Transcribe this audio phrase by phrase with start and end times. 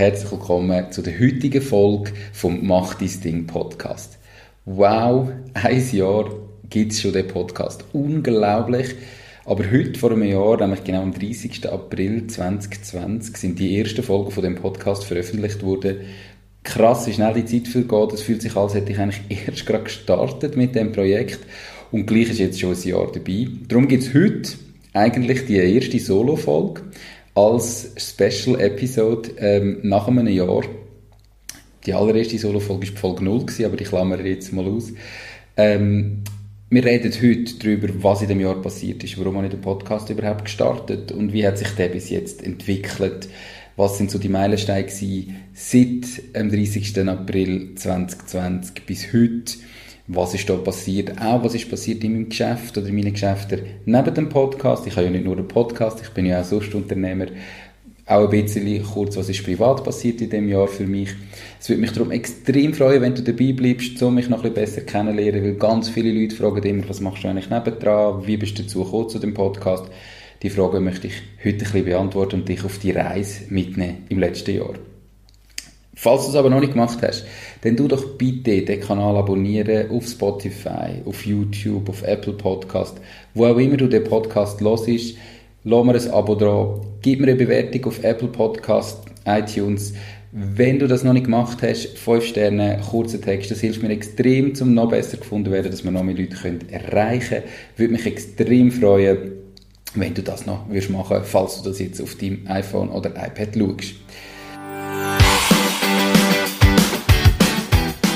[0.00, 4.16] herzlich willkommen zu der heutigen Folge vom Mach dein Ding Podcast.
[4.64, 6.30] Wow, ein Jahr
[6.70, 7.84] gibt es schon den Podcast.
[7.92, 8.94] Unglaublich.
[9.44, 11.70] Aber heute, vor einem Jahr, nämlich genau am 30.
[11.70, 15.98] April 2020, sind die ersten Folgen von dem Podcast veröffentlicht worden.
[16.62, 18.14] Krass, wie schnell die Zeit vergeht.
[18.14, 21.40] Es fühlt sich an, als hätte ich eigentlich erst gerade gestartet mit dem Projekt.
[21.92, 23.48] Und gleich ist jetzt schon ein Jahr dabei.
[23.68, 24.52] Darum gibt es heute
[24.94, 26.84] eigentlich die erste Solo-Folge
[27.34, 30.62] als Special Episode ähm, nach einem Jahr.
[31.86, 34.92] Die allererste Solo-Folge war Folge 0, gewesen, aber die klammere jetzt mal aus.
[35.56, 36.22] Ähm,
[36.68, 40.08] wir reden heute darüber, was in dem Jahr passiert ist, warum habe ich den Podcast
[40.10, 43.28] überhaupt gestartet und wie hat sich der bis jetzt entwickelt,
[43.76, 44.86] was sind so die Meilensteine
[45.52, 47.08] seit dem 30.
[47.08, 49.54] April 2020 bis heute
[50.12, 53.60] was ist da passiert, auch was ist passiert in meinem Geschäft oder in meinen Geschäften
[53.84, 54.84] neben dem Podcast.
[54.86, 57.26] Ich habe ja nicht nur einen Podcast, ich bin ja auch sonst Unternehmer.
[58.06, 61.10] Auch ein bisschen kurz, was ist privat passiert in dem Jahr für mich.
[61.60, 64.80] Es würde mich darum extrem freuen, wenn du dabei bleibst, um mich noch ein bisschen
[64.80, 68.58] besser kennenzulernen, weil ganz viele Leute fragen immer, was machst du eigentlich nebendran, wie bist
[68.58, 69.84] du dazu gekommen zu dem Podcast.
[70.42, 74.18] Die Frage möchte ich heute ein bisschen beantworten und dich auf die Reise mitnehmen im
[74.18, 74.74] letzten Jahr.
[76.02, 77.26] Falls du es aber noch nicht gemacht hast,
[77.62, 82.98] dann tu doch bitte den Kanal abonnieren auf Spotify, auf YouTube, auf Apple Podcast,
[83.34, 85.16] wo auch immer du den Podcast hörst.
[85.62, 89.92] Lass mir ein Abo da, gib mir eine Bewertung auf Apple Podcast, iTunes.
[90.32, 94.52] Wenn du das noch nicht gemacht hast, 5 Sterne, kurzer Text, das hilft mir extrem,
[94.60, 97.42] um noch besser gefunden werden, dass wir noch mehr Leute können erreichen können.
[97.76, 99.32] Würde mich extrem freuen,
[99.94, 103.48] wenn du das noch machen würdest falls du das jetzt auf deinem iPhone oder iPad
[103.54, 103.96] schaust.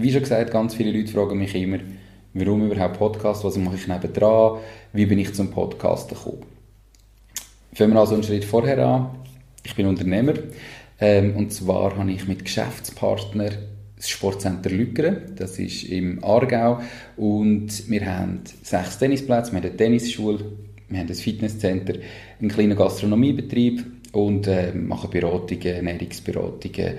[0.00, 1.78] Wie schon gesagt, ganz viele Leute fragen mich immer,
[2.32, 4.58] warum überhaupt Podcast, was mache ich nebendran,
[4.92, 6.44] wie bin ich zum Podcast gekommen.
[7.72, 9.10] Fangen wir also einen Schritt vorher an.
[9.64, 10.34] Ich bin Unternehmer
[11.00, 13.50] ähm, und zwar habe ich mit Geschäftspartner
[13.96, 16.80] das Sportcenter Lückeren, das ist im Aargau
[17.16, 20.44] und wir haben sechs Tennisplätze, wir haben eine Tennisschule,
[20.88, 21.94] wir haben ein Fitnesscenter,
[22.38, 26.98] einen kleinen Gastronomiebetrieb und äh, machen Beratungen, Ernährungsberatungen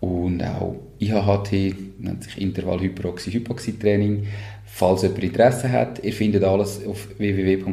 [0.00, 4.26] und auch IHHT, nennt sich Intervall-Hyperoxy-Hypoxie-Training.
[4.66, 7.66] Falls jemand Interesse hat, ihr findet alles auf www.scl.li.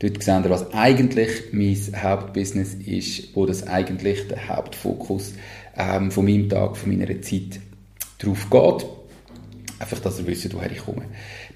[0.00, 5.34] Dort seht ihr, was eigentlich mein Hauptbusiness ist, wo das eigentlich der Hauptfokus
[5.76, 7.60] ähm, von meinem Tag, von meiner Zeit
[8.18, 8.86] drauf geht.
[9.80, 11.02] Einfach, dass ihr wisst, woher ich komme.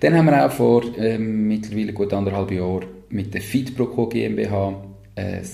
[0.01, 4.83] Dann haben wir auch vor ähm, mittlerweile gut anderthalb Jahren mit der Fitproco GmbH
[5.15, 5.45] ein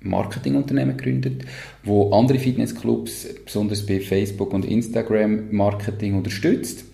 [0.00, 1.44] Marketingunternehmen gegründet,
[1.84, 6.84] wo andere Fitnessclubs, besonders bei Facebook und Instagram, Marketing unterstützt.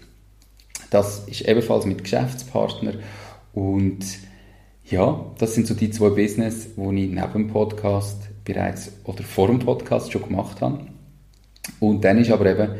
[0.90, 2.98] Das ist ebenfalls mit Geschäftspartnern
[3.52, 4.04] und
[4.84, 9.46] ja, das sind so die zwei Business, die ich neben dem Podcast bereits oder vor
[9.46, 10.86] dem Podcast schon gemacht habe.
[11.80, 12.74] Und dann ist aber eben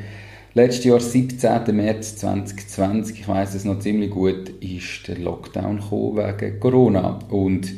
[0.54, 1.74] letztes Jahr, 17.
[1.74, 7.72] März 2020, ich weiß es noch ziemlich gut, ist der Lockdown gekommen wegen Corona und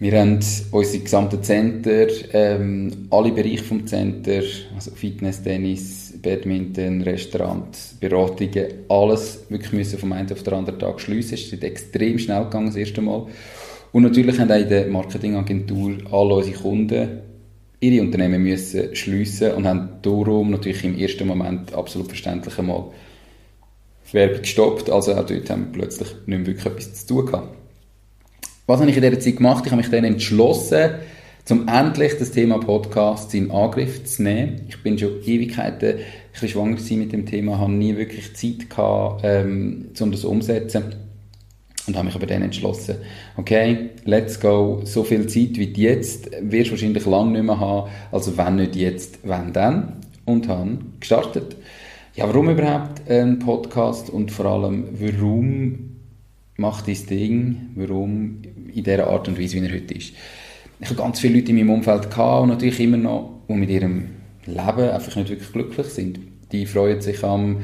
[0.00, 0.40] wir haben
[0.70, 4.42] unsere gesamten Center, ähm, alle Bereiche vom Center,
[4.74, 11.00] also Fitness, Tennis, Badminton, Restaurant, Beratungen, alles wirklich müssen vom einen auf den anderen Tag
[11.02, 11.34] schliessen.
[11.34, 13.26] Es ist extrem schnell gegangen das erste Mal.
[13.92, 17.08] Und natürlich haben auch in der Marketingagentur alle unsere Kunden
[17.80, 22.84] ihre Unternehmen müssen schliessen und haben darum natürlich im ersten Moment absolut verständlich einmal
[24.12, 24.88] Werbung gestoppt.
[24.88, 27.59] Also auch dort haben wir plötzlich nicht mehr wirklich etwas zu tun gehabt.
[28.70, 29.64] Was habe ich in dieser Zeit gemacht?
[29.66, 30.90] Ich habe mich dann entschlossen,
[31.44, 34.60] zum endlich das Thema Podcasts in Angriff zu nehmen.
[34.68, 39.22] Ich bin schon Ewigkeiten ein bisschen schwanger mit dem Thema, habe nie wirklich Zeit gehabt,
[39.24, 40.84] ähm, um das umzusetzen.
[41.88, 42.98] Und habe mich aber dann entschlossen,
[43.36, 47.90] okay, let's go, so viel Zeit wie jetzt wirst du wahrscheinlich lange nicht mehr haben,
[48.12, 49.94] also wenn nicht jetzt, wenn dann.
[50.26, 51.56] Und habe gestartet.
[52.14, 55.90] Ja, warum überhaupt ein Podcast und vor allem, warum
[56.60, 58.42] mach dein Ding, warum
[58.74, 60.12] in der Art und Weise, wie er heute ist.
[60.80, 63.70] Ich habe ganz viele Leute in meinem Umfeld gehabt und natürlich immer noch, die mit
[63.70, 64.08] ihrem
[64.46, 66.18] Leben einfach nicht wirklich glücklich sind.
[66.52, 67.58] Die freuen sich am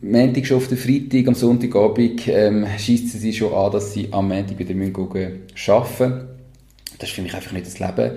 [0.00, 4.28] Montag schon auf den Freitag, am Sonntagabend ähm, schießen sie schon an, dass sie am
[4.28, 6.28] Montag wieder arbeiten müssen.
[6.98, 8.12] Das ist für mich einfach nicht das Leben.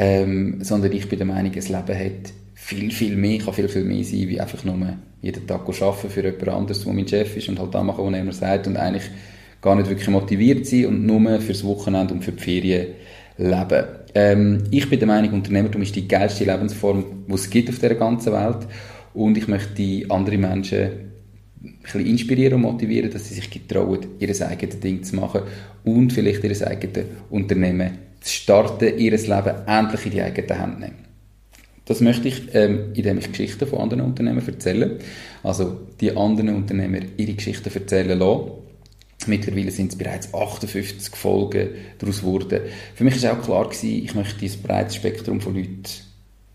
[0.00, 3.84] ähm, sondern ich bin der Meinung, das Leben hat viel, viel mehr, kann viel, viel
[3.84, 7.50] mehr sein, wie einfach nur jeden Tag arbeiten für jemand anderes, der mein Chef ist
[7.50, 9.10] und halt da machen, was er immer sagt und eigentlich
[9.60, 12.86] gar nicht wirklich motiviert sein und nur fürs Wochenende und für die Ferien
[13.36, 13.84] leben.
[14.14, 17.94] Ähm, ich bin der Meinung, Unternehmertum ist die geilste Lebensform, die es gibt auf der
[17.94, 18.66] ganzen Welt
[19.14, 21.10] und ich möchte andere Menschen
[21.62, 25.42] ein bisschen inspirieren und motivieren, dass sie sich getrauen, ihr eigenes Ding zu machen
[25.84, 31.10] und vielleicht ihr eigenes Unternehmen zu starten, ihr Leben endlich in die eigene Hand nehmen.
[31.84, 34.98] Das möchte ich, ähm, indem ich Geschichten von anderen Unternehmen erzähle.
[35.42, 38.52] Also die anderen Unternehmer ihre Geschichten erzählen lassen.
[39.26, 42.60] Mittlerweile sind es bereits 58 Folgen daraus geworden.
[42.94, 45.82] Für mich war auch klar gewesen, ich möchte ein breites Spektrum von Leuten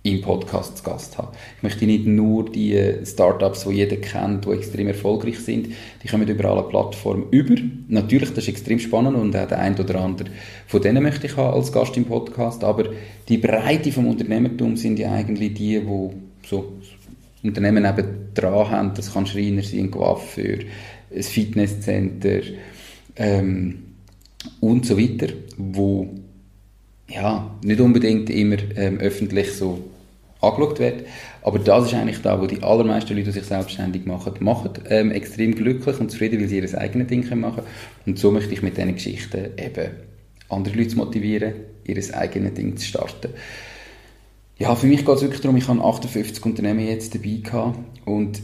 [0.05, 1.29] im Podcast zu Gast haben.
[1.57, 5.69] Ich möchte nicht nur die Startups, die jeder kennt, die extrem erfolgreich sind,
[6.03, 7.55] die kommen über alle Plattformen über.
[7.87, 10.29] Natürlich, das ist extrem spannend und auch der ein oder andere
[10.67, 12.89] von denen möchte ich haben als Gast im Podcast, aber
[13.27, 16.09] die Breite vom Unternehmertum sind ja eigentlich die, die
[16.47, 16.73] so
[17.43, 18.93] Unternehmen eben dran haben.
[18.95, 20.59] Das kann Schreiner sein, ein Coiffeur,
[21.15, 22.41] ein Fitnesscenter
[23.15, 23.83] ähm,
[24.59, 26.09] und so weiter, wo
[27.07, 29.79] ja, nicht unbedingt immer ähm, öffentlich so
[30.41, 31.05] angeschaut wird.
[31.41, 35.11] Aber das ist eigentlich da, wo die allermeisten Leute, die sich selbstständig machen, machen ähm,
[35.11, 37.67] extrem glücklich und zufrieden, weil sie ihr eigenes Ding machen können.
[38.05, 39.91] Und so möchte ich mit diesen Geschichten eben
[40.49, 41.53] andere Leute motivieren,
[41.85, 43.29] ihr eigenes Ding zu starten.
[44.57, 48.41] Ja, für mich geht es wirklich darum, ich habe 58 Unternehmen jetzt dabei gehabt und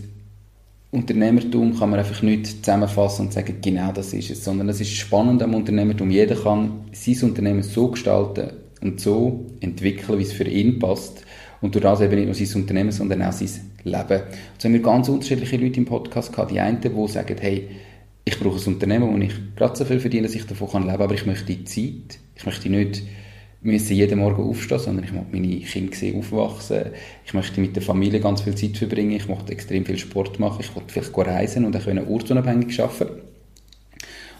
[0.91, 4.91] Unternehmertum kann man einfach nicht zusammenfassen und sagen, genau das ist es, sondern es ist
[4.91, 6.11] spannend am Unternehmertum.
[6.11, 8.51] Jeder kann sein Unternehmen so gestalten
[8.81, 11.23] und so entwickeln, wie es für ihn passt
[11.61, 13.49] und durch das eben nicht nur sein Unternehmen, sondern auch sein
[13.85, 14.23] Leben.
[14.53, 16.51] Jetzt haben wir ganz unterschiedliche Leute im Podcast gehabt.
[16.51, 17.69] Die einen, die sagen, hey,
[18.25, 21.01] ich brauche ein Unternehmen, wo ich gerade so viel verdiene, dass ich davon leben kann,
[21.01, 22.19] aber ich möchte die Zeit.
[22.35, 23.03] Ich möchte nicht
[23.61, 26.85] müssen jeden Morgen aufstehen, sondern ich möchte meine Kinder sehen aufwachsen.
[27.25, 29.11] Ich möchte mit der Familie ganz viel Zeit verbringen.
[29.11, 30.61] Ich möchte extrem viel Sport machen.
[30.61, 33.21] Ich möchte vielleicht reisen und dann können ortsunabhängig arbeiten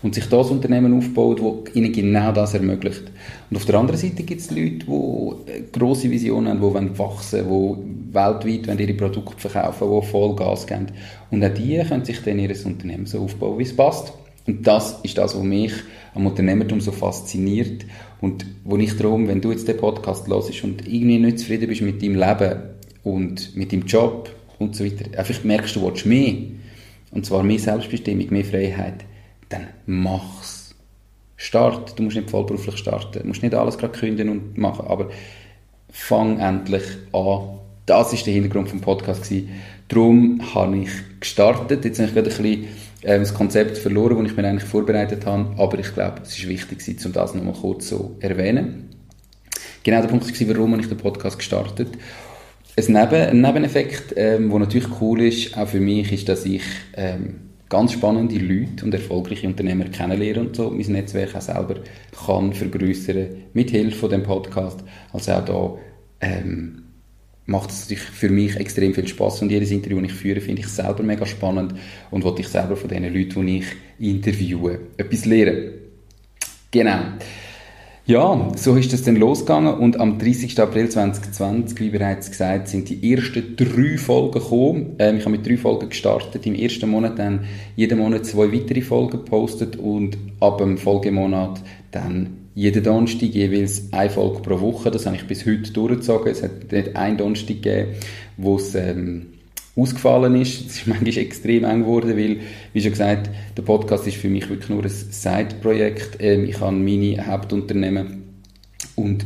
[0.03, 3.03] und sich das Unternehmen aufbaut, das ihnen genau das ermöglicht.
[3.50, 7.47] Und auf der anderen Seite gibt es Leute, die grosse Visionen haben, die wollen wachsen
[7.47, 10.88] wollen, die weltweit wollen ihre Produkte verkaufen die voll Gas geben.
[11.29, 14.13] Und auch die können sich dann ihr Unternehmen so aufbauen, wie es passt.
[14.47, 15.73] Und das ist das, was mich
[16.13, 17.86] am Unternehmertum so fasziniert
[18.19, 21.81] und wo ich darum, wenn du jetzt den Podcast hörst und irgendwie nicht zufrieden bist
[21.81, 22.62] mit deinem Leben
[23.04, 24.30] und mit deinem Job
[24.60, 26.36] und so weiter, einfach merkst, du willst mehr,
[27.12, 29.06] und zwar mehr Selbstbestimmung, mehr Freiheit,
[29.50, 30.62] dann mach's.
[31.42, 31.98] Start.
[31.98, 33.19] Du musst nicht vollberuflich starten.
[33.19, 35.10] Du musst nicht alles gerade kündigen und machen, aber
[35.90, 36.84] fang endlich
[37.14, 37.57] an.
[37.88, 39.50] Das ist der Hintergrund vom Podcast gewesen.
[39.88, 41.84] Darum habe ich gestartet.
[41.84, 42.68] Jetzt habe ich gerade ein bisschen
[43.01, 46.48] äh, das Konzept verloren, das ich mir eigentlich vorbereitet habe, aber ich glaube, es ist
[46.48, 48.89] wichtig, um das nochmal kurz zu erwähnen.
[49.83, 51.98] Genau der Punkt war, warum ich den Podcast gestartet
[52.77, 56.63] ein, Neben, ein Nebeneffekt, ähm, der natürlich cool ist, auch für mich, ist, dass ich
[56.95, 61.75] ähm, ganz spannende Leute und erfolgreiche Unternehmer kennenlernen und so mein Netzwerk auch selber
[62.25, 64.83] kann vergrößern mit Hilfe von dem Podcast.
[65.12, 65.77] Also auch da
[66.21, 66.83] ähm,
[67.46, 70.62] macht es natürlich für mich extrem viel Spaß und jedes Interview, das ich führe, finde
[70.62, 71.76] ich selber mega spannend
[72.12, 73.66] und wollte ich selber von den Leuten, die ich
[74.00, 75.72] interviewe, etwas lernen.
[76.72, 77.00] Genau.
[78.06, 80.60] Ja, so ist es dann losgegangen und am 30.
[80.60, 84.95] April 2020, wie bereits gesagt, sind die ersten drei Folgen gekommen.
[84.98, 87.45] Ähm, ich habe mit drei Folgen gestartet, im ersten Monat dann
[87.76, 94.10] jeden Monat zwei weitere Folgen gepostet und ab dem Folgemonat dann jeden Donnerstag jeweils eine
[94.10, 94.92] Folge pro Woche.
[94.92, 96.31] Das habe ich bis heute durchgezogen.
[96.31, 97.94] Es hat nicht einen Donnerstag gegeben,
[98.38, 99.28] wo es ähm,
[99.76, 100.66] ausgefallen ist.
[100.66, 102.40] Es ist manchmal extrem eng geworden, weil,
[102.74, 106.18] wie schon gesagt, der Podcast ist für mich wirklich nur ein Side-Projekt.
[106.20, 108.24] Ähm, ich habe meine Hauptunternehmen
[108.96, 109.26] und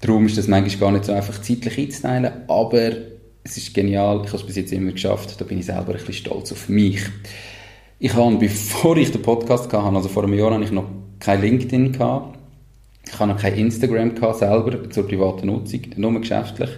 [0.00, 2.92] darum ist das manchmal gar nicht so einfach zeitlich einzuteilen, aber
[3.44, 5.98] es ist genial, ich habe es bis jetzt immer geschafft, da bin ich selber ein
[5.98, 7.00] bisschen stolz auf mich.
[7.98, 11.40] Ich habe, bevor ich den Podcast hatte, also vor einem Jahr, habe ich noch kein
[11.40, 12.37] LinkedIn gehabt.
[13.10, 16.70] Ich habe noch kein Instagram gehabt, selber zur privaten Nutzung, nur geschäftlich.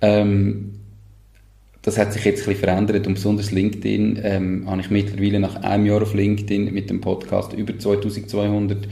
[0.00, 0.72] Ähm,
[1.82, 5.62] das hat sich jetzt ein bisschen verändert und besonders LinkedIn ähm, habe ich mittlerweile nach
[5.62, 8.88] einem Jahr auf LinkedIn mit dem Podcast über 2200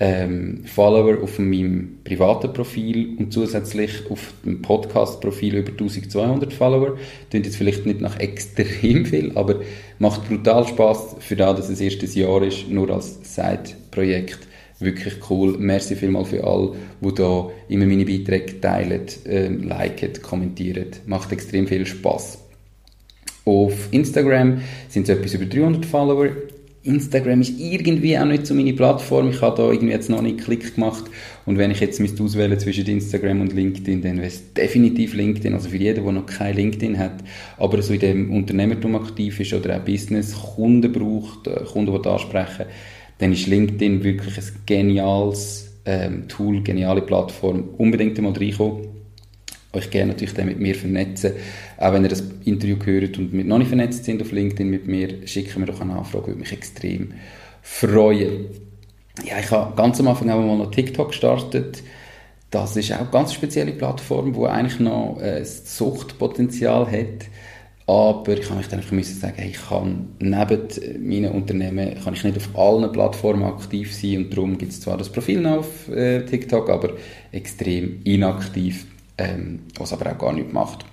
[0.00, 6.96] ähm, Follower auf meinem privaten Profil und zusätzlich auf dem Podcast-Profil über 1200 Follower.
[7.30, 9.56] Klingt jetzt vielleicht nicht nach extrem viel, aber
[9.98, 14.38] macht brutal Spaß für da, dass es erst ein Jahr ist, nur als Side-Projekt.
[14.80, 15.56] Wirklich cool.
[15.58, 20.90] Merci vielmals für alle, die da immer meine Beiträge teilen, äh, liken, kommentieren.
[21.06, 22.38] Macht extrem viel Spaß.
[23.44, 26.28] Auf Instagram sind es etwas über 300 Follower.
[26.84, 29.30] Instagram ist irgendwie auch nicht so meine Plattform.
[29.30, 31.04] Ich habe da irgendwie jetzt noch nicht Klick gemacht.
[31.44, 35.54] Und wenn ich jetzt müsste auswählen zwischen Instagram und LinkedIn, dann wäre es definitiv LinkedIn.
[35.54, 37.24] Also für jeden, der noch kein LinkedIn hat,
[37.56, 42.08] aber so in dem Unternehmertum aktiv ist oder auch Business, Kunden braucht, äh, Kunden, die
[42.08, 42.66] ansprechen,
[43.18, 47.70] dann ist LinkedIn wirklich ein geniales ähm, Tool, geniale Plattform.
[47.76, 48.98] Unbedingt einmal reinkommen
[49.72, 51.32] euch gerne natürlich dann mit mir vernetzen.
[51.76, 54.86] Auch wenn ihr das Interview gehört und mit noch nicht vernetzt sind auf LinkedIn mit
[54.86, 57.12] mir, schicken mir doch eine Anfrage, würde mich extrem
[57.62, 58.46] freuen.
[59.24, 61.82] Ja, ich habe ganz am Anfang auch mal noch TikTok gestartet.
[62.50, 67.26] Das ist auch eine ganz spezielle Plattform, die eigentlich noch äh, Suchtpotenzial hat.
[67.88, 72.36] Aber ich kann mich dann sagen, hey, ich kann neben meinen Unternehmen kann ich nicht
[72.36, 76.22] auf allen Plattformen aktiv sein und darum gibt es zwar das Profil noch auf äh,
[76.26, 76.90] TikTok, aber
[77.32, 80.84] extrem inaktiv ähm, was aber auch gar nicht macht.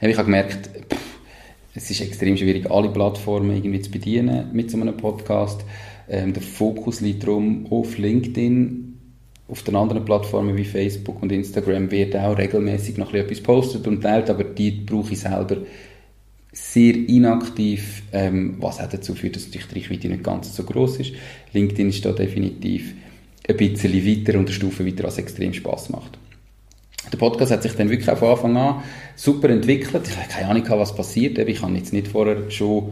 [0.00, 1.18] Ich habe gemerkt, pff,
[1.74, 5.62] es ist extrem schwierig, alle Plattformen irgendwie zu bedienen mit so einem Podcast.
[6.08, 8.89] Ähm, der Fokus liegt darum auf LinkedIn.
[9.50, 14.00] Auf den anderen Plattformen wie Facebook und Instagram wird auch regelmäßig noch etwas postet und
[14.00, 15.56] teilt, aber die brauche ich selber
[16.52, 21.12] sehr inaktiv, ähm, was auch dazu führt, dass die Reichweite nicht ganz so groß ist.
[21.52, 22.94] LinkedIn ist da definitiv
[23.48, 26.18] ein bisschen weiter und eine Stufe weiter, was extrem Spaß macht.
[27.12, 28.82] Der Podcast hat sich dann wirklich von Anfang an
[29.16, 30.06] super entwickelt.
[30.06, 31.38] Ich habe keine Ahnung, was passiert.
[31.38, 32.90] Ich habe jetzt nicht vorher schon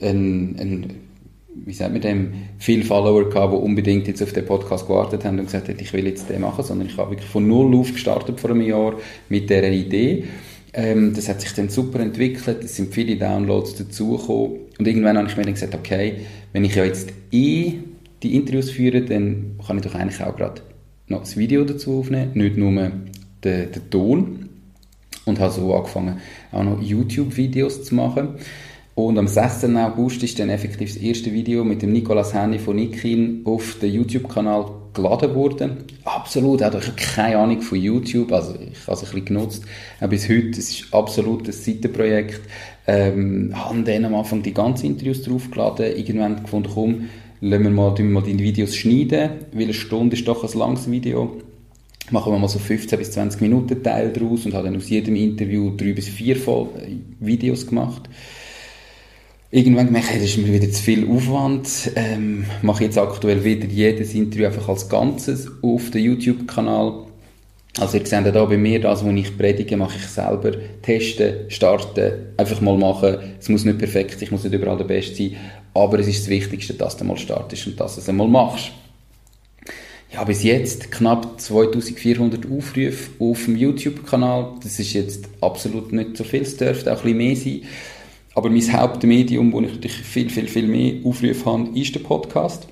[0.00, 1.07] einen, einen
[1.54, 5.38] wie sagt man dem, viele Follower gehabt, die unbedingt jetzt auf den Podcast gewartet haben
[5.38, 7.92] und gesagt haben, ich will jetzt den machen, sondern ich habe wirklich von null auf
[7.92, 8.94] gestartet vor einem Jahr
[9.28, 10.24] mit dieser Idee.
[10.74, 15.28] Ähm, das hat sich dann super entwickelt, es sind viele Downloads dazugekommen und irgendwann habe
[15.28, 17.74] ich mir dann gesagt, okay, wenn ich ja jetzt eh
[18.22, 20.60] die Interviews führe, dann kann ich doch eigentlich auch gerade
[21.06, 24.48] noch das Video dazu aufnehmen, nicht nur den, den Ton
[25.24, 26.18] und habe so angefangen,
[26.52, 28.34] auch noch YouTube-Videos zu machen.
[28.98, 29.76] Und am 16.
[29.76, 33.92] August ist dann effektiv das erste Video mit dem Nicolas Henny von Nikin auf den
[33.92, 35.76] YouTube-Kanal geladen worden.
[36.02, 39.62] Absolut, auch ich habe keine Ahnung von YouTube, also ich habe es ein bisschen genutzt.
[40.00, 42.40] Auch bis heute, es ist absolut ein Seitenprojekt.
[42.88, 47.08] Ähm, habe dann am Anfang die ganzen Interviews draufgeladen, irgendwann gefunden, komm,
[47.40, 51.40] lassen wir mal, mal die Videos schneiden, weil eine Stunde ist doch ein langes Video
[52.10, 55.14] machen wir mal so 15 bis 20 Minuten Teil daraus und habe dann aus jedem
[55.14, 56.36] Interview drei bis vier
[57.20, 58.08] Videos gemacht.
[59.50, 61.92] Irgendwann gemerkt, hey, das ist mir wieder zu viel Aufwand.
[61.96, 67.06] Ähm, mache jetzt aktuell wieder jedes Interview einfach als Ganzes auf dem YouTube-Kanal.
[67.80, 70.52] Also ihr seht da bei mir, das, was ich predige, mache ich selber.
[70.82, 73.18] Testen, starten, einfach mal machen.
[73.40, 75.36] Es muss nicht perfekt sein, ich muss nicht überall der Beste sein.
[75.72, 78.72] Aber es ist das Wichtigste, dass du mal startest und dass du es einmal machst
[80.12, 84.54] ja, bis jetzt knapp 2400 Aufrufe auf dem YouTube-Kanal.
[84.62, 87.62] Das ist jetzt absolut nicht so viel, es dürfte auch ein bisschen mehr sein.
[88.38, 92.68] Aber mein Hauptmedium, wo ich natürlich viel, viel, viel mehr Aufrufe habe, ist der Podcast.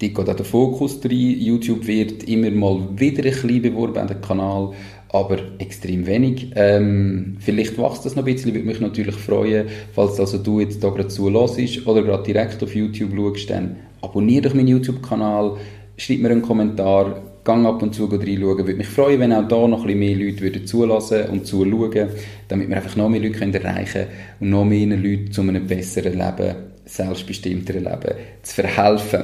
[0.00, 1.12] Die geht auch der Fokus rein.
[1.12, 4.72] YouTube wird immer mal wieder ein bisschen beworben, den Kanal,
[5.10, 6.50] aber extrem wenig.
[6.56, 10.82] Ähm, vielleicht wächst das noch ein bisschen, würde mich natürlich freuen, falls also du jetzt
[10.82, 15.56] da gerade zuhörst oder gerade direkt auf YouTube schaust, dann abonniere doch meinen YouTube-Kanal,
[15.96, 18.58] schreibt mir einen Kommentar, gang ab und zu reinschauen.
[18.58, 22.08] Würde mich freuen, wenn auch da noch ein bisschen mehr Leute würden zulassen und zuschauen,
[22.46, 24.08] damit wir einfach noch mehr Leute erreichen können
[24.40, 29.22] und noch mehr Leuten zu einem besseren Leben, selbstbestimmteren Leben zu verhelfen.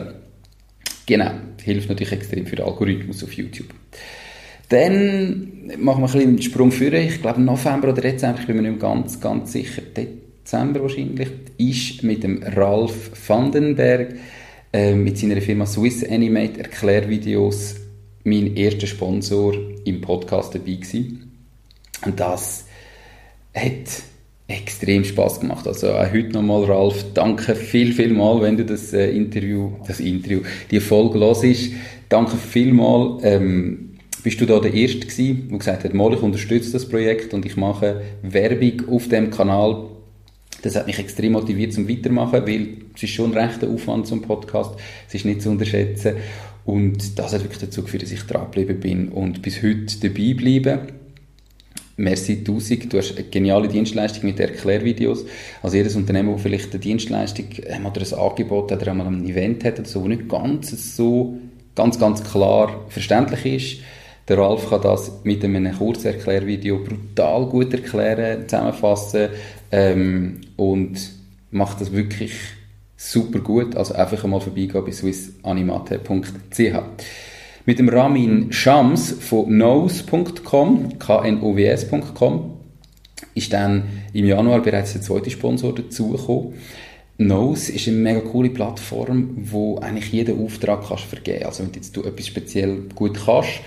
[1.05, 3.69] Genau, hilft natürlich extrem für den Algorithmus auf YouTube.
[4.71, 6.93] Dann machen wir ein bisschen einen Sprung vor.
[6.95, 11.29] Ich glaube November oder Dezember, ich bin mir nicht ganz, ganz sicher, Dezember wahrscheinlich,
[11.59, 14.15] ist mit dem Ralf Vandenberg
[14.73, 17.84] äh, mit seiner Firma Swiss Animate Erklärvideos
[18.25, 19.55] mein erster Sponsor
[19.85, 21.31] im Podcast dabei gewesen.
[22.05, 22.65] Und das
[23.55, 24.03] hat
[24.49, 25.67] extrem Spaß gemacht.
[25.67, 30.01] Also auch heute nochmal, Ralf, danke viel, viel mal, wenn du das äh, Interview, das
[30.01, 30.41] Interview,
[30.71, 31.45] die Folge hörst.
[32.09, 33.19] Danke viel mal.
[33.23, 37.35] Ähm, bist du da der Erste gewesen, der gesagt hat, mal, ich unterstütze das Projekt
[37.35, 39.85] und ich mache Werbung auf dem Kanal
[40.63, 44.23] das hat mich extrem motiviert zum Weitermachen, weil es ist schon ein rechter Aufwand zum
[44.23, 44.71] Podcast,
[45.07, 46.15] es ist nicht zu unterschätzen
[46.65, 50.35] und das hat wirklich dazu geführt, dass ich dran geblieben bin und bis heute dabei
[50.35, 50.87] bleibe.
[51.97, 52.93] Merci tausend.
[52.93, 55.25] Du hast eine geniale Dienstleistung mit Erklärvideos.
[55.63, 59.63] Also jedes Unternehmen, das vielleicht eine Dienstleistung ähm, oder ein Angebot oder einmal ein Event
[59.65, 61.39] hat oder so, nicht ganz so
[61.75, 63.83] ganz, ganz klar verständlich ist,
[64.29, 69.29] der Ralf kann das mit einem Kurzerklärvideo brutal gut erklären, zusammenfassen
[69.71, 70.99] ähm, und
[71.51, 72.33] macht das wirklich
[73.13, 73.77] super gut.
[73.77, 76.75] Also einfach einmal vorbeigehen bei swissanimate.ch.
[77.67, 82.51] Mit dem Ramin Shams von knows.com, knows.com,
[83.35, 86.55] ist dann im Januar bereits der zweite Sponsor dazugekommen.
[87.17, 91.45] Nose ist eine mega coole Plattform, wo eigentlich jeden Auftrag kannst vergeben.
[91.45, 93.61] Also wenn du jetzt etwas speziell gut kannst,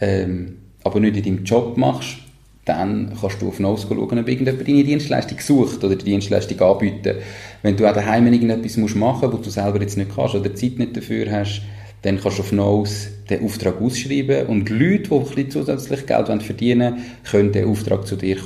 [0.00, 2.18] ähm, aber nicht in deinem Job machst,
[2.64, 7.16] dann kannst du auf Nose schauen, ob irgendjemand deine Dienstleistung sucht oder die Dienstleistung anbieten.
[7.62, 10.78] Wenn du auch daheim irgendetwas machen musst, was du selber jetzt nicht kannst oder Zeit
[10.78, 11.62] nicht dafür hast,
[12.02, 16.42] dann kannst du auf Nose den Auftrag ausschreiben und Leute, die ein bisschen zusätzlich Geld
[16.42, 18.38] verdienen wollen, können den Auftrag zu dir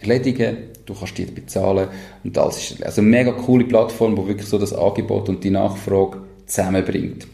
[0.00, 0.56] erledigen.
[0.86, 1.88] Du kannst die bezahlen
[2.24, 5.50] und das ist also eine mega coole Plattform, die wirklich so das Angebot und die
[5.50, 7.26] Nachfrage zusammenbringt.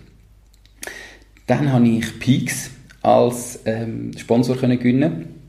[1.46, 2.70] Dann habe ich Peaks
[3.02, 5.43] als ähm, Sponsor können gewinnen.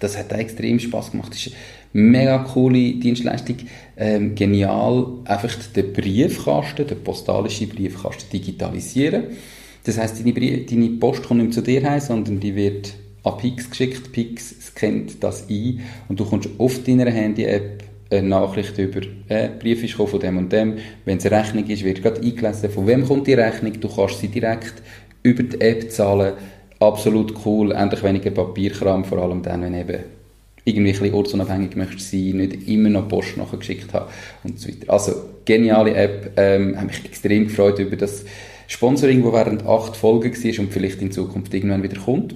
[0.00, 1.32] Das hat auch extrem Spaß gemacht.
[1.32, 1.54] Das ist
[1.94, 3.56] eine mega coole Dienstleistung.
[3.96, 9.24] Ähm, genial, einfach den Briefkasten, den postalischen Briefkasten digitalisieren.
[9.84, 13.70] Das heißt, deine, deine Post kommt nicht zu dir heim, sondern die wird an Pix
[13.70, 14.12] geschickt.
[14.12, 19.84] Pix scannt das ein und du kommst auf deiner Handy-App eine Nachricht über äh, Brief
[19.84, 20.76] ist von dem und dem.
[21.04, 23.78] Wenn es eine Rechnung ist, wird gerade eingelesen, von wem kommt die Rechnung.
[23.80, 24.74] Du kannst sie direkt
[25.22, 26.34] über die App zahlen
[26.80, 30.04] absolut cool, endlich weniger Papierkram, vor allem dann, wenn eben
[30.64, 34.10] irgendwie ein bisschen ortsunabhängig möchtest sein, nicht immer noch Post nachgeschickt haben
[34.44, 34.92] und so weiter.
[34.92, 35.12] Also,
[35.44, 38.24] geniale App, ähm, habe mich extrem gefreut über das
[38.66, 42.34] Sponsoring, das während acht Folgen war und vielleicht in Zukunft irgendwann wieder kommt.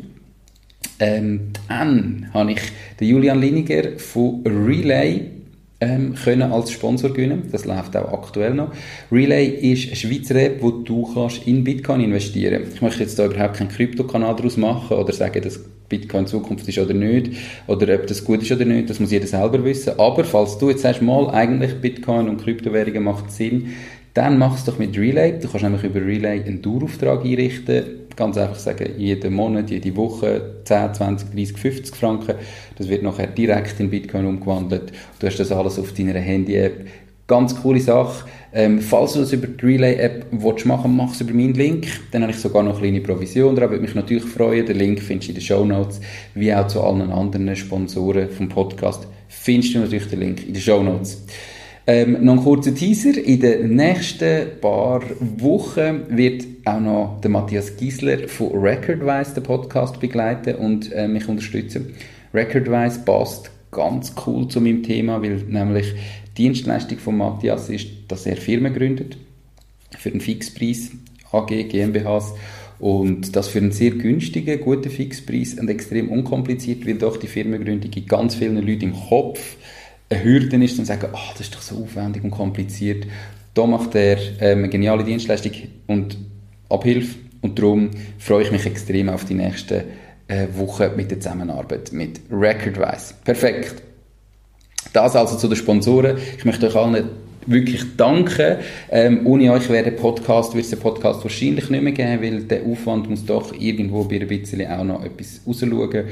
[0.99, 2.61] Ähm, dann habe ich
[2.99, 5.42] den Julian Liniger von Relay
[5.83, 7.49] ähm, können als Sponsor gewinnen.
[7.51, 8.71] Das läuft auch aktuell noch.
[9.11, 12.63] Relay ist eine Schweizer App, wo du kannst in Bitcoin investieren.
[12.73, 15.59] Ich möchte jetzt da überhaupt keinen Kryptokanal daraus machen oder sagen, dass
[15.89, 17.33] Bitcoin Zukunft ist oder nicht
[17.67, 18.89] oder ob das gut ist oder nicht.
[18.89, 19.99] Das muss jeder selber wissen.
[19.99, 23.73] Aber falls du jetzt sagst, mal eigentlich Bitcoin und Kryptowährungen macht Sinn,
[24.15, 25.33] dann mach es doch mit Relay.
[25.41, 28.02] Du kannst nämlich über Relay einen Dauerauftrag einrichten.
[28.17, 32.35] Ganz einfach sagen, jeden Monat, jede Woche 10, 20, 30, 50 Franken.
[32.77, 34.93] Das wird nachher direkt in Bitcoin umgewandelt.
[35.19, 36.87] Du hast das alles auf deiner Handy-App.
[37.27, 38.27] Ganz coole Sache.
[38.55, 40.27] Ähm, falls du das über die Relay-App
[40.67, 41.87] machen mach es über meinen Link.
[42.11, 43.71] Dann habe ich sogar noch eine kleine Provision dran.
[43.71, 44.67] Würde mich natürlich freuen.
[44.67, 46.01] Den Link findest du in den Show Notes,
[46.35, 49.07] wie auch zu allen anderen Sponsoren vom Podcast.
[49.29, 51.23] Findest du natürlich den Link in den Show Notes.
[51.85, 53.19] Ähm, noch ein kurzer Teaser.
[53.19, 55.03] In den nächsten paar
[55.39, 61.29] Wochen wird auch noch der Matthias Giesler von Recordwise den Podcast begleiten und äh, mich
[61.29, 61.93] unterstützen.
[62.33, 65.93] Recordwise passt ganz cool zu meinem Thema, weil nämlich
[66.37, 69.17] die Dienstleistung von Matthias ist, dass er Firmen gründet
[69.99, 70.93] für einen Fixpreis,
[71.33, 72.33] AG, GmbHs
[72.79, 77.91] und das für einen sehr günstigen, guten Fixpreis und extrem unkompliziert, weil doch die Firmengründung
[78.07, 79.57] ganz vielen Leuten im Kopf
[80.13, 83.07] eine Hürde ist, und sagen, oh, das ist doch so aufwendig und kompliziert.
[83.55, 85.53] Da macht er ähm, eine geniale Dienstleistung
[85.87, 86.17] und
[86.69, 89.83] Abhilfe und darum freue ich mich extrem auf die nächsten
[90.29, 93.15] äh, Wochen mit der Zusammenarbeit mit Recordwise.
[93.25, 93.83] Perfekt.
[94.93, 96.17] Das also zu den Sponsoren.
[96.37, 97.09] Ich möchte euch allen
[97.47, 98.57] wirklich danken.
[98.91, 102.43] Ähm, ohne euch wäre der Podcast, wird es den Podcast wahrscheinlich nicht mehr geben, weil
[102.45, 106.05] der Aufwand muss doch irgendwo bei ein bisschen auch noch etwas rausschauen.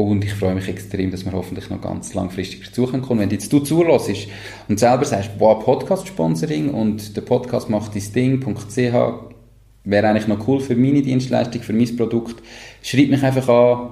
[0.00, 3.18] Und ich freue mich extrem, dass wir hoffentlich noch ganz langfristig dazukommen können.
[3.18, 4.28] Wenn jetzt du zulässt
[4.68, 10.60] und selber sagst, boah, Podcast-Sponsoring und der Podcast macht dein Ding.ch, wäre eigentlich noch cool
[10.60, 12.40] für meine Dienstleistung, für mein Produkt,
[12.80, 13.88] schreib mich einfach an,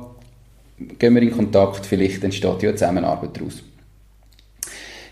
[0.97, 3.65] gehen wir in Kontakt, vielleicht entsteht ja eine Zusammenarbeit daraus.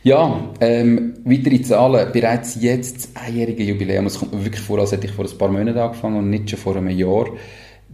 [0.04, 2.12] Ja, ähm, weitere Zahlen.
[2.12, 4.06] Bereits jetzt das einjährige Jubiläum.
[4.06, 6.50] Es kommt mir wirklich vor, als hätte ich vor ein paar Monaten angefangen und nicht
[6.50, 7.26] schon vor einem Jahr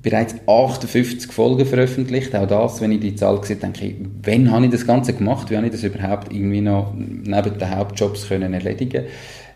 [0.03, 2.35] bereits 58 Folgen veröffentlicht.
[2.35, 5.51] Auch das, wenn ich die Zahl sehe, denke ich, wann habe ich das Ganze gemacht?
[5.51, 9.05] Wie habe ich das überhaupt irgendwie noch neben den Hauptjobs können erledigen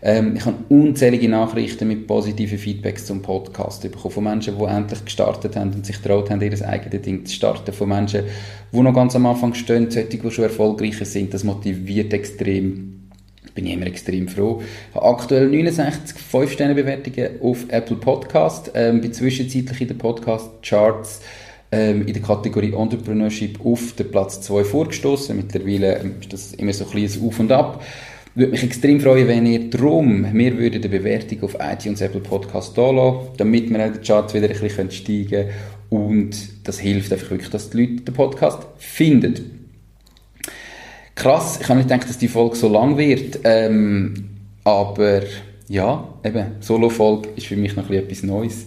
[0.03, 4.13] ähm, Ich habe unzählige Nachrichten mit positiven Feedbacks zum Podcast bekommen.
[4.13, 7.73] Von Menschen, die endlich gestartet haben und sich traut haben, ihr eigenes Ding zu starten.
[7.73, 8.25] Von Menschen,
[8.71, 11.33] die noch ganz am Anfang stehen, solche, die schon erfolgreicher sind.
[11.33, 12.94] Das motiviert extrem
[13.55, 14.61] bin ich immer extrem froh.
[14.89, 21.21] Ich habe aktuell 69 5-Sterne-Bewertungen auf Apple Podcast, ähm, bin zwischenzeitlich in den Podcast-Charts
[21.71, 25.35] ähm, in der Kategorie Entrepreneurship auf den Platz 2 vorgestoßen.
[25.35, 27.83] Mittlerweile ähm, ist das immer so ein kleines Auf und Ab.
[28.35, 32.77] Würde mich extrem freuen, wenn ihr drum mir würde eine Bewertung auf iTunes Apple Podcast
[32.77, 35.49] da damit wir in den Charts wieder ein bisschen steigen können.
[35.89, 39.54] Und das hilft einfach wirklich, dass die Leute den Podcast finden.
[41.15, 43.39] Krass, ich habe nicht gedacht, dass die Folge so lang wird.
[43.45, 44.29] Ähm,
[44.65, 45.21] aber
[45.69, 48.65] ja, eben, Solo-Folge ist für mich noch etwas Neues.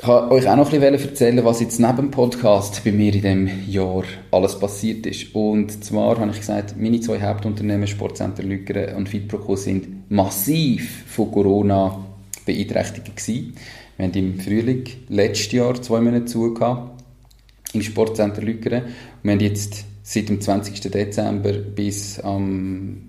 [0.00, 3.14] Ich wollte euch auch noch ein bisschen erzählen, was jetzt neben dem Podcast bei mir
[3.14, 5.34] in diesem Jahr alles passiert ist.
[5.34, 11.30] Und zwar habe ich gesagt, meine zwei Hauptunternehmen, Sportcenter Lügeren und Fitproco, sind massiv von
[11.30, 11.98] Corona
[12.44, 13.54] beeinträchtigt gewesen.
[13.96, 16.97] Wir haben im Frühling letztes Jahr zwei Monate zugehört
[17.72, 18.84] im Sportcenter Lügeren.
[19.22, 20.80] wir haben jetzt seit dem 20.
[20.90, 23.08] Dezember bis am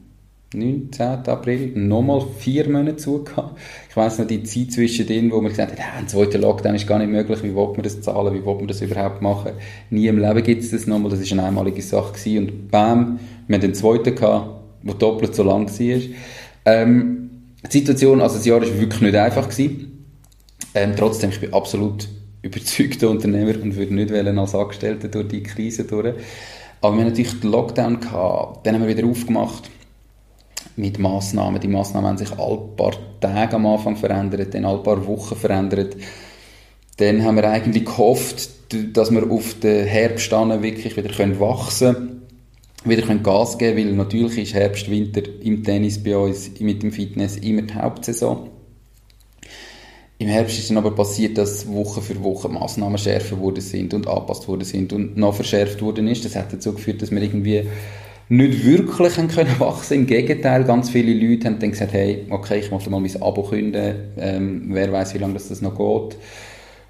[0.54, 1.02] 19.
[1.28, 3.56] April nochmal vier Monate zugehört.
[3.89, 6.98] Ich weiss noch die Zeit zwischendrin, wo man gesagt hat, ein zweiter Lockdown ist gar
[6.98, 9.52] nicht möglich, wie will man das zahlen, wie will man das überhaupt machen.
[9.91, 12.38] Nie im Leben gibt es das nochmal, das ist eine einmalige Sache gewesen.
[12.39, 16.02] und bam, wir haben den zweiten gehabt, der doppelt so lang war.
[16.65, 17.30] Ähm,
[17.72, 20.08] die Situation, also das Jahr war wirklich nicht einfach gewesen.
[20.74, 22.08] Ähm, trotzdem, ich bin absolut
[22.41, 26.15] überzeugter Unternehmer und würde nicht als Angestellter durch die Krise durch.
[26.82, 29.69] Aber wir hatten natürlich den Lockdown, gehabt, dann haben wir wieder aufgemacht
[30.78, 31.60] mit Massnahmen.
[31.60, 35.97] Die Massnahmen haben sich alle paar Tage am Anfang verändert, dann alle paar Wochen verändert.
[36.97, 38.49] Dann haben wir eigentlich gehofft,
[38.93, 42.21] dass wir auf den Herbst wirklich wieder wachsen können,
[42.86, 46.84] wieder können Gas geben können, weil natürlich ist Herbst, Winter im Tennis bei uns mit
[46.84, 48.49] dem Fitness immer die Hauptsaison.
[50.21, 54.05] Im Herbst ist dann aber passiert, dass Woche für Woche Massnahmen schärfer worden sind und
[54.05, 56.25] angepasst worden sind und noch verschärft worden ist.
[56.25, 57.63] Das hat dazu geführt, dass wir irgendwie
[58.27, 59.99] nicht wirklich haben können wachsen.
[59.99, 63.43] Im Gegenteil, ganz viele Leute haben dann gesagt, hey, okay, ich möchte mal mein Abo
[63.43, 66.17] künden, ähm, wer weiß, wie lange das, das noch geht.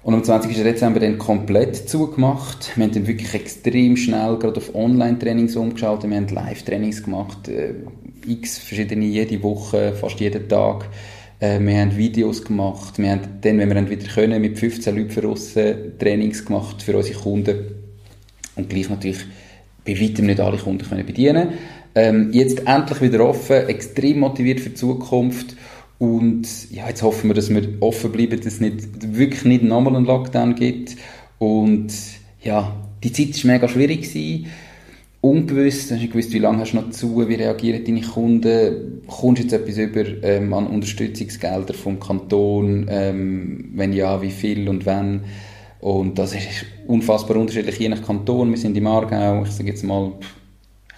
[0.02, 0.52] Und am 20.
[0.56, 2.72] Dezember dann komplett zugemacht.
[2.74, 6.10] Wir haben dann wirklich extrem schnell gerade auf Online-Trainings umgeschaltet.
[6.10, 7.74] Wir haben Live-Trainings gemacht, äh,
[8.26, 10.88] x verschiedene jede Woche, fast jeden Tag.
[11.40, 12.98] Äh, wir haben Videos gemacht.
[12.98, 15.54] Wir haben dann, wenn wir wieder können, mit 15 Leuten für uns
[15.98, 17.56] Trainings gemacht für unsere Kunden.
[18.56, 19.24] Und gleich natürlich
[19.84, 21.48] bei weitem nicht alle Kunden können bedienen
[21.94, 25.56] ähm, Jetzt endlich wieder offen, extrem motiviert für die Zukunft
[25.98, 29.96] und ja, jetzt hoffen wir, dass wir offen bleiben, dass es nicht, wirklich nicht nochmal
[29.96, 30.96] einen Lockdown gibt
[31.38, 31.92] und
[32.42, 34.46] ja, die Zeit war mega schwierig gewesen
[35.20, 39.02] ungewiss, du hast nicht gewusst, wie lange hast du noch zu, wie reagieren deine Kunden,
[39.06, 44.68] kommst du jetzt etwas über ähm, an Unterstützungsgelder vom Kanton, ähm, wenn ja, wie viel
[44.68, 45.24] und wann
[45.80, 48.50] und das ist unfassbar unterschiedlich je nach Kanton.
[48.50, 50.12] Wir sind im Aargau, ich sage jetzt mal,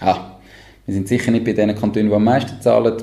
[0.00, 0.40] ja,
[0.86, 3.00] wir sind sicher nicht bei den Kantonen, die am meisten zahlen.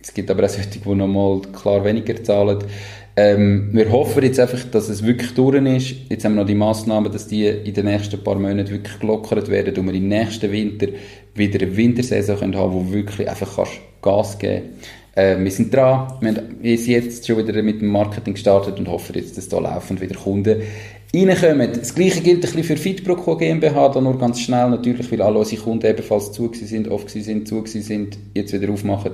[0.00, 2.58] Es gibt aber auch solche, die nochmal klar weniger zahlen.
[3.16, 5.94] Ähm, wir hoffen jetzt einfach, dass es wirklich durch ist.
[6.08, 9.48] Jetzt haben wir noch die Massnahmen, dass die in den nächsten paar Monaten wirklich gelockert
[9.48, 10.88] werden und wir im nächsten Winter
[11.34, 13.72] wieder eine Wintersaison können haben, wo wirklich einfach kannst
[14.02, 14.70] Gas geben
[15.14, 16.12] äh, Wir sind dran.
[16.20, 20.00] Wir haben jetzt schon wieder mit dem Marketing gestartet und hoffen jetzt, dass da laufend
[20.00, 20.62] wieder Kunden
[21.14, 21.70] reinkommen.
[21.72, 25.38] Das gleiche gilt ein bisschen für Fitproco GmbH, da nur ganz schnell natürlich, weil alle
[25.38, 29.12] unsere Kunden ebenfalls zu sind, oft sind, zu sind, jetzt wieder aufmachen.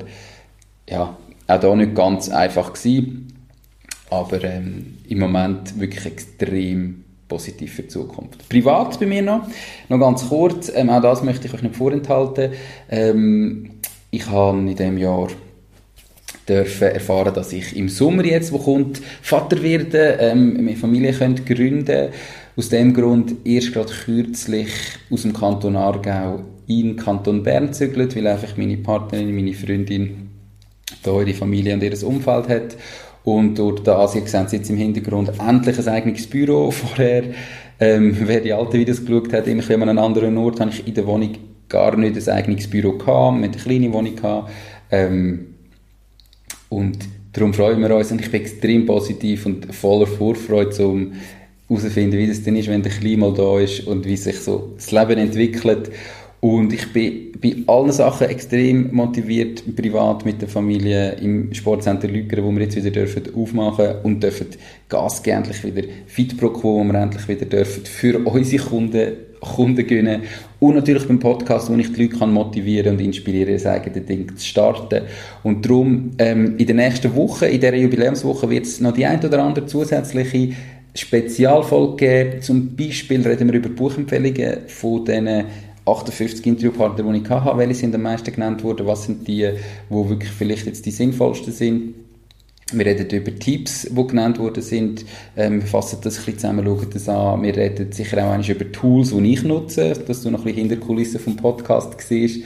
[0.88, 3.29] Ja, auch da nicht ganz einfach gewesen,
[4.10, 8.48] aber ähm, im Moment wirklich extrem positiv für die Zukunft.
[8.48, 9.46] Privat bei mir noch,
[9.88, 12.50] noch ganz kurz, ähm, auch das möchte ich euch nicht vorenthalten.
[12.90, 13.70] Ähm,
[14.10, 15.28] ich habe in diesem Jahr
[16.48, 21.42] dürfen erfahren, dass ich im Sommer jetzt, wo kommt, Vater werde, ähm, meine Familie könnte
[21.42, 22.08] gründen.
[22.56, 24.70] Aus dem Grund erst gerade kürzlich
[25.10, 30.30] aus dem Kanton Aargau in den Kanton Bern zügelt, weil einfach meine Partnerin, meine Freundin
[31.02, 32.76] da ihre Familie und ihr Umfeld hat.
[33.24, 36.70] Und durch das, ihr seht jetzt im Hintergrund, endlich ein eigenes Büro.
[36.70, 37.24] Vorher,
[37.78, 40.94] ähm, wer die alten Videos geschaut hat, immer an einem anderen Ort, habe ich in
[40.94, 41.32] der Wohnung
[41.68, 44.50] gar nicht ein eigenes Büro gehabt, mit einer kleinen Wohnung gehabt.
[44.90, 45.54] Ähm,
[46.68, 46.98] und
[47.32, 51.12] darum freuen wir uns und ich bin extrem positiv und voller Vorfreude, um
[51.68, 54.72] herauszufinden, wie das denn ist, wenn der Kleine mal da ist und wie sich so
[54.76, 55.90] das Leben entwickelt.
[56.40, 62.44] Und ich bin bei allen Sachen extrem motiviert, privat mit der Familie im Sportcenter Lügeren,
[62.44, 64.46] wo wir jetzt wieder dürfen aufmachen und dürfen
[64.88, 69.12] Gas geben, endlich wieder Fit Pro Quo, wo wir endlich wieder dürfen für unsere Kunden
[69.40, 70.22] Kunden gewinnen
[70.58, 74.36] und natürlich beim Podcast, wo ich die Leute kann motivieren und inspirieren, das eigene Ding
[74.36, 75.04] zu starten.
[75.42, 79.24] Und darum, ähm, in der nächsten Woche, in dieser Jubiläumswoche, wird es noch die ein
[79.24, 80.50] oder andere zusätzliche
[80.94, 82.42] Spezialfolge geben.
[82.42, 85.44] Zum Beispiel reden wir über Buchempfehlungen von diesen
[85.90, 89.50] 58 Interviewpartner, die ich hatte, welche sind am meisten genannt worden, was sind die,
[89.90, 91.94] die wirklich vielleicht jetzt die sinnvollsten sind.
[92.72, 95.04] Wir reden über Tipps, die genannt worden sind.
[95.36, 97.42] Ähm, wir fassen das ein bisschen zusammen, schauen das an.
[97.42, 100.76] Wir reden sicher auch über Tools, die ich nutze, dass du noch ein bisschen hinter
[100.76, 102.44] Kulissen vom Podcast siehst.